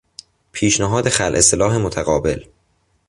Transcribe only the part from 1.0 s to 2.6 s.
خلع سلاح متقابل